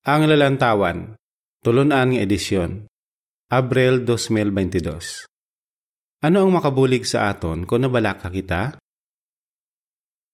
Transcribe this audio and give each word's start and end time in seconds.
Ang 0.00 0.32
Lalantawan, 0.32 1.12
Tulunan 1.60 2.08
nga 2.08 2.24
edisyon, 2.24 2.88
Abril 3.52 4.00
2022. 4.08 5.28
Ano 6.24 6.36
ang 6.40 6.56
makabulig 6.56 7.04
sa 7.04 7.28
aton 7.28 7.68
kung 7.68 7.84
nabalaka 7.84 8.32
kita? 8.32 8.80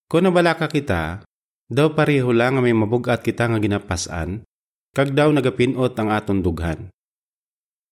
Kung 0.06 0.22
nabalaka 0.22 0.70
kita, 0.70 1.26
daw 1.66 1.98
pareho 1.98 2.30
lang 2.30 2.54
nga 2.54 2.62
may 2.62 2.78
mabugat 2.78 3.26
kita 3.26 3.50
nga 3.50 3.58
ginapasan, 3.58 4.46
kag 4.94 5.18
daw 5.18 5.34
nagapinot 5.34 5.98
ang 5.98 6.14
aton 6.14 6.46
dughan. 6.46 6.86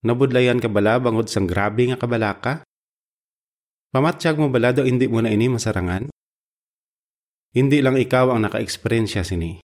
Nabudlayan 0.07 0.63
ka 0.63 0.71
bala 0.71 1.03
bangod 1.03 1.27
sang 1.27 1.51
grabe 1.51 1.91
nga 1.91 1.99
kabalaka? 1.99 2.63
Pamatsyag 3.91 4.39
mo 4.39 4.47
bala 4.47 4.71
daw 4.71 4.87
hindi 4.87 5.11
mo 5.11 5.19
na 5.19 5.35
ini 5.35 5.51
masarangan? 5.51 6.07
Hindi 7.51 7.83
lang 7.83 7.99
ikaw 7.99 8.31
ang 8.31 8.47
naka-eksperyensya 8.47 9.27
sini. 9.27 9.64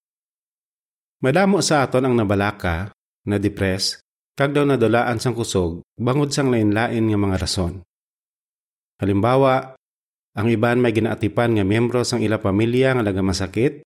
Madamo 1.20 1.60
sa 1.60 1.84
aton 1.84 2.08
ang 2.08 2.16
nabalaka, 2.16 2.88
na 3.28 3.36
depress, 3.36 4.00
kag 4.32 4.56
daw 4.56 4.64
nadulaan 4.64 5.20
sang 5.20 5.36
kusog, 5.36 5.84
bangod 6.00 6.32
sang 6.32 6.48
lain-lain 6.48 7.12
nga 7.12 7.18
mga 7.20 7.36
rason. 7.36 7.84
Halimbawa, 8.96 9.76
ang 10.32 10.48
iban 10.48 10.80
may 10.80 10.96
ginaatipan 10.96 11.60
nga 11.60 11.64
miyembro 11.64 12.08
sang 12.08 12.24
ila 12.24 12.40
pamilya 12.40 12.96
nga 12.96 13.04
laga 13.04 13.20
masakit, 13.20 13.84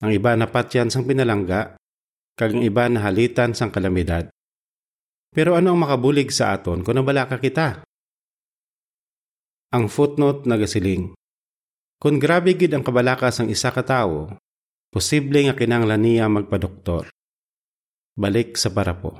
ang 0.00 0.16
iba 0.16 0.32
napatyan 0.32 0.88
sang 0.88 1.04
pinalangga, 1.04 1.76
kag 2.32 2.56
ang 2.56 2.64
iba 2.64 2.88
nahalitan 2.88 3.52
sang 3.52 3.68
kalamidad. 3.68 4.32
Pero 5.36 5.60
ano 5.60 5.76
ang 5.76 5.84
makabulig 5.84 6.32
sa 6.32 6.56
aton 6.56 6.80
kung 6.80 6.96
nabalaka 6.96 7.36
kita? 7.36 7.84
Ang 9.74 9.92
footnote 9.92 10.48
nagasiling. 10.48 11.12
Kung 12.00 12.16
grabe 12.16 12.56
gid 12.56 12.72
ang 12.72 12.80
kabalaka 12.86 13.28
sang 13.28 13.52
isa 13.52 13.68
ka 13.68 13.84
tawo, 13.84 14.32
posible 14.94 15.42
nga 15.50 15.58
kinanglan 15.58 15.98
niya 15.98 16.30
magpadoktor. 16.30 17.10
Balik 18.14 18.54
sa 18.54 18.70
parapo. 18.70 19.18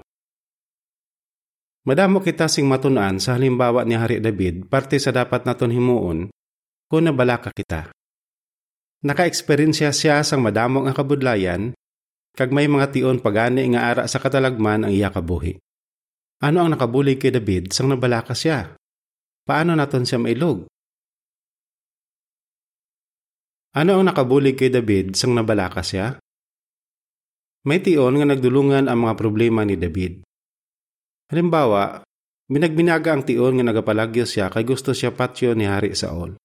Madamo 1.83 2.23
kita 2.23 2.47
sing 2.47 2.71
matunan 2.71 3.19
sa 3.19 3.35
halimbawa 3.35 3.83
ni 3.83 3.99
Hari 3.99 4.23
David 4.23 4.71
parte 4.71 5.03
sa 5.03 5.11
dapat 5.11 5.43
naton 5.43 5.75
himuon 5.75 6.31
kung 6.87 7.03
nabalaka 7.03 7.51
kita. 7.51 7.91
Naka-eksperyensya 9.03 9.91
siya 9.91 10.23
sang 10.23 10.47
madamo 10.47 10.87
nga 10.87 10.95
kabudlayan 10.95 11.75
kag 12.39 12.55
may 12.55 12.71
mga 12.71 12.95
tion 12.95 13.19
pagani 13.19 13.75
nga 13.75 13.91
ara 13.91 14.03
sa 14.07 14.23
katalagman 14.23 14.87
ang 14.87 14.93
iya 14.95 15.11
kabuhi. 15.11 15.59
Ano 16.39 16.63
ang 16.63 16.71
nakabulig 16.71 17.19
kay 17.19 17.35
David 17.35 17.75
sang 17.75 17.91
nabalaka 17.91 18.33
siya? 18.33 18.79
Paano 19.43 19.75
naton 19.75 20.07
siya 20.07 20.23
mailog? 20.23 20.71
Ano 23.75 23.99
ang 23.99 24.07
nakabulig 24.07 24.55
kay 24.55 24.71
David 24.71 25.19
sang 25.19 25.35
nabalaka 25.35 25.83
siya? 25.83 26.23
May 27.67 27.83
tion 27.83 28.15
nga 28.15 28.23
nagdulungan 28.23 28.87
ang 28.87 29.03
mga 29.03 29.19
problema 29.19 29.67
ni 29.67 29.75
David. 29.75 30.23
Halimbawa, 31.27 32.07
binagbinaga 32.47 33.11
ang 33.11 33.27
tion 33.27 33.59
nga 33.59 33.67
nagapalagyo 33.67 34.31
siya 34.31 34.47
kay 34.47 34.63
gusto 34.63 34.95
siya 34.95 35.11
patyo 35.11 35.59
ni 35.59 35.67
Hari 35.67 35.91
Saul. 35.91 36.39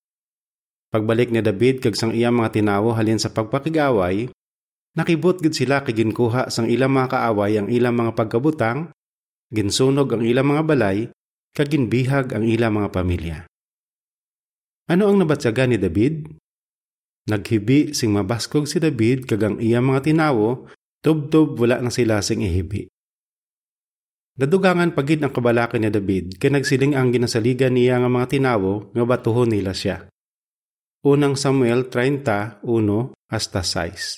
Pagbalik 0.90 1.30
ni 1.30 1.46
David 1.46 1.86
kag 1.86 1.94
sang 1.94 2.18
iyang 2.18 2.34
mga 2.34 2.50
tinawo 2.50 2.98
halin 2.98 3.22
sa 3.22 3.30
pagpakigaway, 3.30 4.34
nakibot 4.98 5.38
gid 5.38 5.54
sila 5.54 5.86
kay 5.86 6.02
ginkuha 6.02 6.50
sang 6.50 6.66
ilang 6.66 6.98
mga 6.98 7.14
kaaway 7.14 7.62
ang 7.62 7.70
ilang 7.70 7.94
mga 7.94 8.18
pagkabutang, 8.18 8.90
ginsunog 9.54 10.10
ang 10.18 10.26
ilang 10.26 10.50
mga 10.50 10.66
balay, 10.66 11.14
kag 11.54 11.70
ginbihag 11.70 12.34
ang 12.34 12.42
ilang 12.42 12.74
mga 12.74 12.90
pamilya. 12.90 13.38
Ano 14.90 15.14
ang 15.14 15.22
nabatsaga 15.22 15.70
ni 15.70 15.78
David? 15.78 16.26
Naghibi 17.30 17.94
sing 17.94 18.10
mabaskog 18.10 18.66
si 18.66 18.82
David 18.82 19.30
kag 19.30 19.46
ang 19.46 19.56
iyang 19.62 19.86
mga 19.86 20.10
tinawo, 20.10 20.66
tub-tub 21.06 21.54
wala 21.62 21.78
na 21.78 21.94
sila 21.94 22.26
sing 22.26 22.42
ihibi. 22.42 22.90
Nadugangan 24.40 24.98
pagid 24.98 25.22
ang 25.22 25.30
kabalaki 25.30 25.78
ni 25.78 25.94
David 25.94 26.42
kay 26.42 26.50
nagsiling 26.50 26.98
ang 26.98 27.14
ginasaligan 27.14 27.76
niya 27.76 28.02
nga 28.02 28.10
mga 28.10 28.28
tinawo 28.34 28.90
nga 28.96 29.04
batuhon 29.06 29.52
nila 29.54 29.78
siya. 29.78 30.10
Unang 31.06 31.38
Samuel 31.38 31.92
30, 31.92 32.66
1 32.66 33.30
hasta 33.30 33.62
6. 33.62 34.18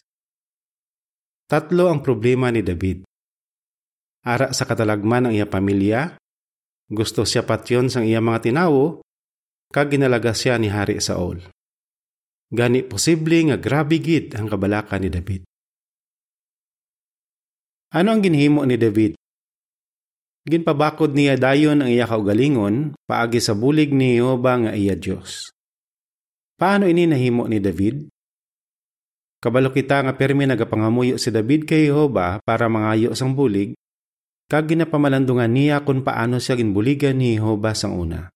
Tatlo 1.52 1.92
ang 1.92 2.00
problema 2.00 2.48
ni 2.48 2.64
David. 2.64 3.04
Ara 4.24 4.56
sa 4.56 4.64
katalagman 4.64 5.28
ang 5.28 5.34
iya 5.34 5.50
pamilya, 5.50 6.16
gusto 6.88 7.26
siya 7.28 7.44
patyon 7.44 7.90
sang 7.90 8.06
iya 8.06 8.22
mga 8.22 8.50
tinawo, 8.50 9.02
kag 9.74 9.90
ginalaga 9.90 10.32
siya 10.32 10.56
ni 10.62 10.70
Hari 10.70 11.02
Saul. 11.02 11.42
Gani 12.52 12.84
posible 12.84 13.40
nga 13.48 13.56
grabe 13.56 13.96
gid 14.04 14.36
ang 14.36 14.52
kabalaka 14.52 15.00
ni 15.00 15.08
David. 15.08 15.48
Ano 17.96 18.12
ang 18.12 18.20
ginhimo 18.20 18.68
ni 18.68 18.76
David? 18.76 19.16
Ginpabakod 20.44 21.16
niya 21.16 21.40
dayon 21.40 21.80
ang 21.80 21.88
iya 21.88 22.04
kaugalingon 22.04 22.92
paagi 23.08 23.40
sa 23.40 23.56
bulig 23.56 23.96
ni 23.96 24.20
Jehova 24.20 24.68
nga 24.68 24.72
iya 24.76 25.00
Dios. 25.00 25.56
Paano 26.60 26.92
ini 26.92 27.08
nahimo 27.08 27.48
ni 27.48 27.64
David? 27.64 28.12
Kabalo 29.40 29.72
kita 29.72 30.04
nga 30.04 30.14
permi 30.14 30.44
nagapangamuyo 30.44 31.16
si 31.16 31.32
David 31.32 31.64
kay 31.66 31.88
Jehova 31.88 32.38
para 32.44 32.68
mangayo 32.68 33.16
sang 33.16 33.34
bulig, 33.34 33.74
kag 34.52 34.70
ginapamalandungan 34.70 35.50
niya 35.50 35.82
kung 35.82 36.04
paano 36.06 36.38
siya 36.38 36.60
ginbuligan 36.60 37.16
ni 37.16 37.40
Jehova 37.40 37.74
sang 37.74 37.96
una. 37.96 38.28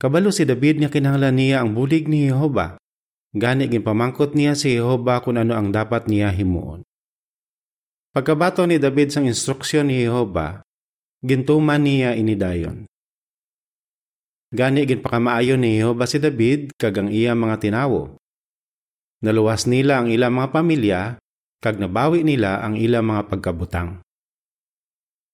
Kabalo 0.00 0.34
si 0.34 0.42
David 0.42 0.82
nga 0.82 0.90
kinahanglan 0.90 1.36
niya 1.38 1.62
ang 1.62 1.76
bulig 1.76 2.10
ni 2.10 2.26
Jehova, 2.26 2.81
Gani 3.32 3.64
ginpamangkot 3.64 4.36
niya 4.36 4.52
si 4.52 4.76
Jehova 4.76 5.24
kung 5.24 5.40
ano 5.40 5.56
ang 5.56 5.72
dapat 5.72 6.04
niya 6.04 6.28
himuon. 6.28 6.84
Pagkabato 8.12 8.68
ni 8.68 8.76
David 8.76 9.08
sang 9.08 9.24
instruksyon 9.24 9.88
ni 9.88 10.04
Jehova, 10.04 10.60
gintuman 11.24 11.80
niya 11.80 12.12
inidayon. 12.12 12.84
Gani 14.52 14.84
ginpakamaayo 14.84 15.56
ni 15.56 15.80
Jehova 15.80 16.04
si 16.04 16.20
David 16.20 16.76
kag 16.76 16.92
ang 17.00 17.08
iya 17.08 17.32
mga 17.32 17.56
tinawo. 17.56 18.20
Naluwas 19.24 19.64
nila 19.64 20.04
ang 20.04 20.12
ilang 20.12 20.36
mga 20.36 20.48
pamilya 20.52 21.00
kag 21.64 21.80
nabawi 21.80 22.20
nila 22.20 22.60
ang 22.60 22.76
ilang 22.76 23.08
mga 23.08 23.32
pagkabutang. 23.32 24.04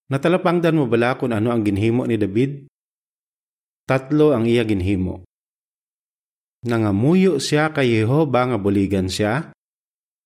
Natalapangdan 0.07 0.79
mo 0.79 0.87
bala 0.87 1.19
kung 1.19 1.35
ano 1.35 1.51
ang 1.51 1.67
ginhimo 1.67 2.07
ni 2.07 2.15
David? 2.15 2.71
Tatlo 3.91 4.39
ang 4.39 4.47
iya 4.47 4.63
ginhimo 4.63 5.28
nangamuyo 6.67 7.39
siya 7.39 7.71
kay 7.71 8.03
Jehova 8.03 8.49
nga 8.51 8.59
buligan 8.59 9.07
siya, 9.07 9.55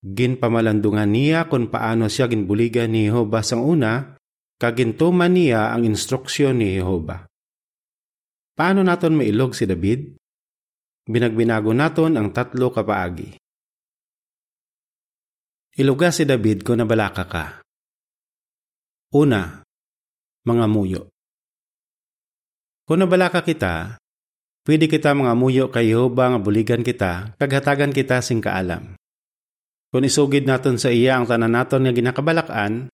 ginpamalandungan 0.03 1.09
niya 1.09 1.47
kung 1.47 1.69
paano 1.69 2.09
siya 2.09 2.27
ginbuligan 2.27 2.91
ni 2.91 3.07
Jehova 3.07 3.45
sang 3.45 3.63
una, 3.63 4.17
kagintuman 4.57 5.31
niya 5.31 5.71
ang 5.75 5.87
instruksyon 5.87 6.59
ni 6.59 6.79
Jehova. 6.79 7.27
Paano 8.53 8.85
naton 8.85 9.17
mailog 9.17 9.57
si 9.57 9.65
David? 9.65 10.13
Binagbinago 11.09 11.73
naton 11.73 12.15
ang 12.15 12.29
tatlo 12.31 12.69
kapaagi. 12.69 13.35
Iluga 15.73 16.13
si 16.13 16.21
David 16.21 16.61
kung 16.61 16.77
nabalaka 16.77 17.25
ka. 17.25 17.45
Una, 19.17 19.65
mga 20.45 20.65
muyo. 20.69 21.09
Kung 22.85 23.01
nabalaka 23.01 23.41
kita, 23.41 23.97
Pwede 24.63 24.87
kita 24.87 25.11
mga 25.11 25.35
muyo 25.35 25.67
kay 25.67 25.91
Jehova 25.91 26.31
nga 26.31 26.39
buligan 26.39 26.87
kita, 26.87 27.35
kaghatagan 27.35 27.91
kita 27.91 28.23
sing 28.23 28.39
kaalam. 28.39 28.95
Kung 29.91 30.07
isugid 30.07 30.47
naton 30.47 30.79
sa 30.79 30.87
iya 30.87 31.19
ang 31.19 31.27
tanan 31.27 31.51
naton 31.51 31.83
nga 31.83 31.91
ginakabalakan, 31.91 32.87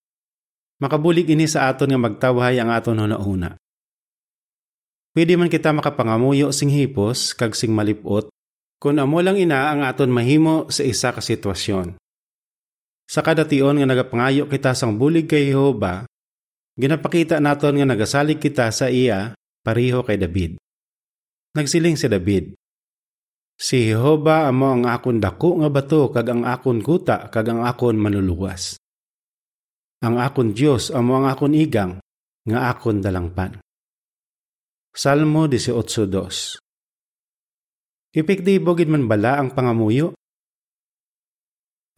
makabulig 0.82 1.30
ini 1.30 1.46
sa 1.46 1.70
aton 1.70 1.94
nga 1.94 2.02
magtawhay 2.02 2.58
ang 2.58 2.74
aton 2.74 2.98
hunahuna. 2.98 3.54
Pwede 5.14 5.38
man 5.38 5.46
kita 5.46 5.70
makapangamuyo 5.70 6.50
sing 6.50 6.74
hipos 6.74 7.38
kag 7.38 7.54
sing 7.54 7.70
malipot, 7.70 8.34
kung 8.82 8.98
amo 8.98 9.22
lang 9.22 9.38
ina 9.38 9.70
ang 9.70 9.86
aton 9.86 10.10
mahimo 10.10 10.74
sa 10.74 10.82
isa 10.82 11.14
ka 11.14 11.22
sitwasyon. 11.22 12.02
Sa 13.06 13.22
kada 13.22 13.46
tion 13.46 13.78
nga 13.78 13.86
nagapangayo 13.86 14.50
kita 14.50 14.74
sang 14.74 14.98
bulig 14.98 15.30
kay 15.30 15.54
Jehova, 15.54 16.10
ginapakita 16.82 17.38
naton 17.38 17.78
nga 17.78 17.86
nagasalig 17.86 18.42
kita 18.42 18.74
sa 18.74 18.90
iya 18.90 19.38
pariho 19.62 20.02
kay 20.02 20.18
David. 20.18 20.58
Nagsiling 21.58 21.98
si 21.98 22.06
David, 22.06 22.54
Si 23.60 23.92
Jehova 23.92 24.48
amo 24.48 24.72
ang 24.72 24.88
akon 24.88 25.20
dako 25.20 25.60
nga 25.60 25.68
bato 25.68 26.08
kag 26.08 26.32
ang 26.32 26.48
akon 26.48 26.80
kuta 26.80 27.28
kag 27.28 27.52
ang 27.52 27.68
akon 27.68 28.00
manuluwas. 28.00 28.80
Ang 30.00 30.16
akon 30.16 30.56
Dios 30.56 30.96
amo 30.96 31.20
ang 31.20 31.28
akon 31.28 31.52
igang 31.52 32.00
nga 32.48 32.72
akon 32.72 33.04
dalangpan. 33.04 33.60
Salmo 34.96 35.52
18:2 35.52 38.16
Epektibo 38.16 38.80
gid 38.80 38.88
man 38.88 39.12
bala 39.12 39.44
ang 39.44 39.52
pangamuyo? 39.52 40.16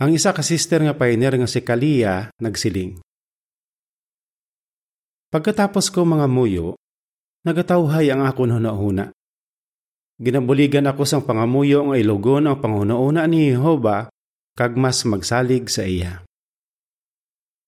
Ang 0.01 0.17
isa 0.17 0.33
ka 0.33 0.41
sister 0.41 0.81
nga 0.81 0.97
pioneer 0.97 1.37
nga 1.37 1.45
si 1.45 1.61
Kalia 1.61 2.33
nagsiling. 2.41 2.97
Pagkatapos 5.29 5.93
ko 5.93 6.09
mga 6.09 6.25
muyo, 6.25 6.73
nagatawhay 7.45 8.09
ang 8.09 8.25
akon 8.25 8.49
hunahuna. 8.49 9.13
Ginabuligan 10.21 10.85
ako 10.85 11.01
sang 11.01 11.25
pangamuyo 11.25 11.81
nga 11.89 11.97
ilugon 11.97 12.45
ang 12.45 12.61
pangunauna 12.61 13.25
ni 13.25 13.49
Jehova 13.49 14.05
kag 14.53 14.77
mas 14.77 15.01
magsalig 15.01 15.65
sa 15.65 15.81
iya. 15.81 16.21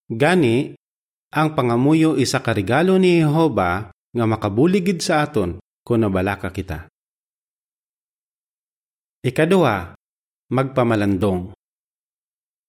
Gani, 0.06 0.78
ang 1.34 1.58
pangamuyo 1.58 2.14
isa 2.14 2.46
ka 2.46 2.54
regalo 2.54 3.02
ni 3.02 3.26
Jehova 3.26 3.90
nga 3.90 4.26
makabuligid 4.30 5.02
sa 5.02 5.26
aton 5.26 5.58
kung 5.82 6.06
nabalaka 6.06 6.54
kita. 6.54 6.86
Ikaduha, 9.26 9.98
magpamalandong. 10.54 11.58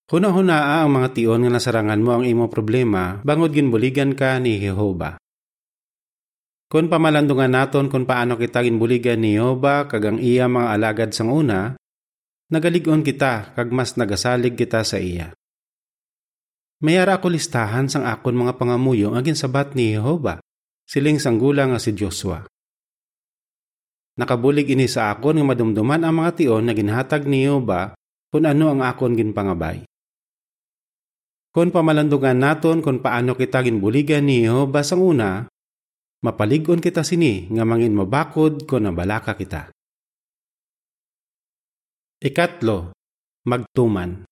Huna-hunaa 0.09 0.81
ang 0.81 0.97
mga 0.97 1.13
tion 1.13 1.45
nga 1.45 1.51
nasarangan 1.61 2.01
mo 2.01 2.17
ang 2.17 2.25
imo 2.25 2.49
problema 2.49 3.21
bangod 3.21 3.53
ginbuligan 3.53 4.17
ka 4.17 4.41
ni 4.41 4.57
Jehova. 4.57 5.21
Kung 6.65 6.89
pamalandungan 6.89 7.53
naton 7.53 7.93
kung 7.93 8.09
paano 8.09 8.41
kita 8.41 8.65
ginbuligan 8.65 9.21
ni 9.21 9.37
Jehova 9.37 9.85
kag 9.85 10.01
ang 10.01 10.17
iya 10.17 10.49
mga 10.49 10.67
alagad 10.73 11.09
sang 11.13 11.29
una, 11.29 11.77
nagaligon 12.49 13.05
kita 13.05 13.53
kag 13.53 13.69
mas 13.69 13.93
nagasalig 13.93 14.57
kita 14.57 14.81
sa 14.81 14.97
iya. 14.97 15.29
Mayara 16.81 17.21
ako 17.21 17.31
listahan 17.31 17.85
sang 17.85 18.09
akon 18.09 18.33
mga 18.33 18.57
pangamuyo 18.57 19.13
agin 19.13 19.37
sabat 19.37 19.77
ni 19.77 19.93
Jehova, 19.93 20.41
siling 20.89 21.21
sanggula 21.21 21.69
nga 21.69 21.77
si 21.77 21.93
Joshua. 21.93 22.49
Nakabulig 24.17 24.65
ini 24.73 24.89
sa 24.89 25.13
akon 25.13 25.37
nga 25.37 25.45
madumduman 25.45 26.01
ang 26.01 26.17
mga 26.17 26.31
tion 26.33 26.65
na 26.65 26.73
ginhatag 26.73 27.29
ni 27.29 27.45
Jehova 27.45 27.93
kung 28.33 28.49
ano 28.49 28.73
ang 28.73 28.81
akon 28.81 29.13
ginpangabay. 29.13 29.85
Kung 31.53 31.69
pamalandungan 31.71 32.35
naton 32.35 32.81
kung 32.81 32.99
paano 32.99 33.37
kita 33.37 33.61
ginbuligan 33.63 34.25
ni 34.25 34.43
Jehova 34.43 34.83
sang 34.83 34.99
una, 34.99 35.47
mapaligon 36.23 36.79
kita 36.79 37.03
sini 37.03 37.49
nga 37.51 37.67
mangin 37.67 37.97
mabakod 37.97 38.63
kung 38.69 38.87
nabalaka 38.87 39.35
kita. 39.35 39.73
Ikatlo, 42.23 42.95
magtuman. 43.43 44.23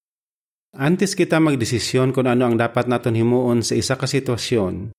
Antes 0.73 1.13
kita 1.13 1.37
magdesisyon 1.37 2.15
kung 2.15 2.25
ano 2.25 2.49
ang 2.49 2.57
dapat 2.57 2.89
naton 2.89 3.13
himuon 3.13 3.61
sa 3.61 3.77
isa 3.77 3.93
ka 3.93 4.09
sitwasyon, 4.09 4.89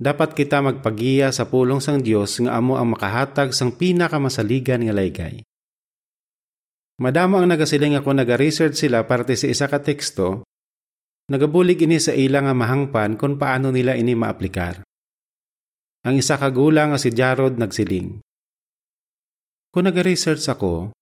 dapat 0.00 0.36
kita 0.36 0.60
magpagiya 0.60 1.32
sa 1.32 1.48
pulong 1.48 1.80
sang 1.80 2.04
Dios 2.04 2.40
nga 2.40 2.56
amo 2.56 2.76
ang 2.76 2.92
makahatag 2.92 3.52
sang 3.52 3.76
pinakamasaligan 3.76 4.84
nga 4.84 4.96
laygay. 4.96 5.44
Madamo 7.00 7.40
ang 7.40 7.48
nagasiling 7.48 7.96
ako 7.96 8.12
naga-research 8.12 8.76
sila 8.76 9.08
parte 9.08 9.32
sa 9.32 9.48
isa 9.48 9.72
ka 9.72 9.80
teksto, 9.80 10.44
nagabulig 11.32 11.80
ini 11.80 11.96
sa 11.96 12.12
ila 12.12 12.44
nga 12.44 12.52
mahangpan 12.52 13.16
kung 13.16 13.40
paano 13.40 13.72
nila 13.72 13.96
ini 13.96 14.12
maaplikar. 14.12 14.84
Ang 16.06 16.20
isa 16.20 16.40
ka 16.40 16.48
gula 16.48 16.88
nga 16.88 16.98
si 16.98 17.12
Jarod 17.12 17.60
nagsiling. 17.60 18.24
Kung 19.70 19.84
naga-research 19.86 20.48
ako, 20.48 20.94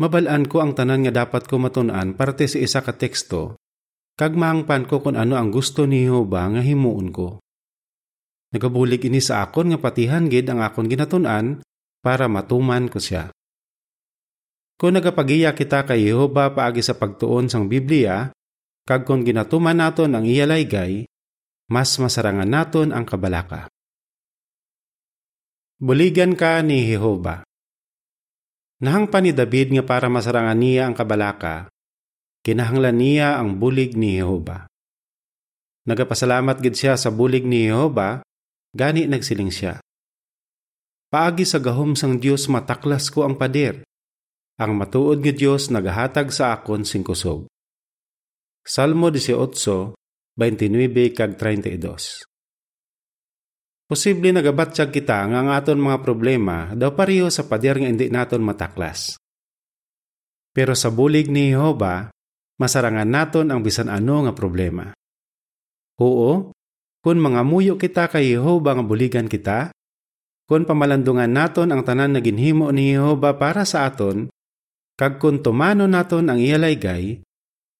Mabalaan 0.00 0.50
ko 0.50 0.58
ang 0.58 0.74
tanan 0.74 1.06
nga 1.06 1.12
dapat 1.12 1.44
ko 1.44 1.62
matunan 1.62 2.16
parte 2.18 2.50
sa 2.50 2.58
isa 2.58 2.80
ka 2.82 2.96
teksto, 2.96 3.60
kag 4.18 4.34
maangpan 4.34 4.88
ko 4.90 4.98
kung 4.98 5.14
ano 5.14 5.38
ang 5.38 5.52
gusto 5.52 5.86
ni 5.86 6.08
Jehova 6.08 6.48
nga 6.50 6.58
himuon 6.58 7.14
ko. 7.14 7.38
Nagabulig 8.50 9.04
ini 9.06 9.20
sa 9.20 9.46
akon 9.46 9.70
nga 9.70 9.78
patihan 9.78 10.26
gid 10.26 10.50
ang 10.50 10.58
akon 10.64 10.88
ginatunan 10.88 11.62
para 12.02 12.26
matuman 12.28 12.90
ko 12.90 12.98
siya. 12.98 13.30
Kung 14.74 14.98
nagapagiya 14.98 15.54
kita 15.54 15.86
kay 15.86 16.08
Jehova 16.08 16.50
paagi 16.50 16.82
sa 16.82 16.98
pagtuon 16.98 17.46
sang 17.52 17.68
Biblia, 17.70 18.32
kag 18.88 19.06
kung 19.06 19.22
ginatuman 19.22 19.76
naton 19.76 20.18
ang 20.18 20.26
iya 20.26 20.48
laygay, 20.48 21.06
mas 21.70 21.94
masarangan 22.00 22.48
naton 22.48 22.90
ang 22.90 23.06
kabalaka. 23.06 23.71
Buligan 25.82 26.38
ka 26.38 26.62
ni 26.62 26.94
Jehova. 26.94 27.42
Nahangpan 28.86 29.26
ni 29.26 29.34
David 29.34 29.74
nga 29.74 29.82
para 29.82 30.06
masarangan 30.06 30.54
niya 30.54 30.86
ang 30.86 30.94
kabalaka, 30.94 31.66
kinahanglan 32.46 32.94
niya 32.94 33.42
ang 33.42 33.58
bulig 33.58 33.98
ni 33.98 34.14
Jehova. 34.14 34.70
Nagapasalamat 35.82 36.62
gid 36.62 36.78
siya 36.78 36.94
sa 36.94 37.10
bulig 37.10 37.42
ni 37.42 37.66
Jehova, 37.66 38.22
gani 38.70 39.10
nagsiling 39.10 39.50
siya. 39.50 39.82
Paagi 41.10 41.42
sa 41.42 41.58
gahom 41.58 41.98
sang 41.98 42.22
Dios 42.22 42.46
mataklas 42.46 43.10
ko 43.10 43.26
ang 43.26 43.34
pader. 43.34 43.82
Ang 44.62 44.78
matuod 44.78 45.18
nga 45.18 45.34
Dios 45.34 45.66
nagahatag 45.66 46.30
sa 46.30 46.54
akon 46.54 46.86
sing 46.86 47.02
kusog. 47.02 47.50
Salmo 48.62 49.10
18, 49.10 49.34
29 49.34 49.98
kag 51.10 51.34
32. 51.34 52.31
Posible 53.92 54.32
nagabatsyag 54.32 54.88
kita 54.88 55.20
nga 55.28 55.44
ang 55.44 55.52
aton 55.52 55.76
mga 55.76 56.00
problema 56.00 56.72
daw 56.72 56.96
pareho 56.96 57.28
sa 57.28 57.44
pader 57.44 57.76
nga 57.76 57.92
hindi 57.92 58.08
naton 58.08 58.40
mataklas. 58.40 59.20
Pero 60.48 60.72
sa 60.72 60.88
bulig 60.88 61.28
ni 61.28 61.52
Jehova, 61.52 62.08
masarangan 62.56 63.04
naton 63.04 63.52
ang 63.52 63.60
bisan 63.60 63.92
ano 63.92 64.24
nga 64.24 64.32
problema. 64.32 64.96
Oo, 66.00 66.56
kung 67.04 67.20
mga 67.20 67.44
muyo 67.44 67.76
kita 67.76 68.08
kay 68.08 68.32
Jehova 68.32 68.80
nga 68.80 68.80
buligan 68.80 69.28
kita, 69.28 69.76
kung 70.48 70.64
pamalandungan 70.64 71.28
naton 71.28 71.68
ang 71.68 71.84
tanan 71.84 72.16
na 72.16 72.24
ginhimo 72.24 72.72
ni 72.72 72.96
Jehova 72.96 73.36
para 73.36 73.68
sa 73.68 73.84
aton, 73.84 74.32
kag 74.96 75.20
kung 75.20 75.44
tumano 75.44 75.84
naton 75.84 76.32
ang 76.32 76.40
iyalaygay, 76.40 77.20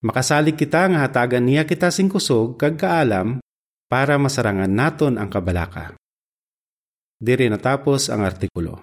makasalig 0.05 0.61
kita 0.61 0.93
nga 0.93 1.09
hatagan 1.09 1.49
niya 1.49 1.65
kita 1.65 1.89
sing 1.89 2.13
kusog 2.13 2.61
kag 2.61 2.77
kaalam 2.77 3.41
para 3.89 4.21
masarangan 4.21 4.69
naton 4.69 5.17
ang 5.17 5.33
kabalaka. 5.33 5.97
Diri 7.23 7.47
natapos 7.47 8.11
ang 8.11 8.27
artikulo. 8.27 8.83